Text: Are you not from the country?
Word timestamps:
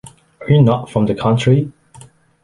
Are 0.39 0.49
you 0.49 0.63
not 0.63 0.89
from 0.89 1.05
the 1.05 1.13
country? 1.13 1.71